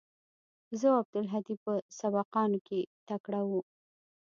زه 0.79 0.85
او 0.91 0.97
عبدالهادي 1.01 1.55
په 1.63 1.73
سبقانو 1.99 2.57
کښې 2.67 2.79
تکړه 3.07 3.41
وو. 3.49 3.61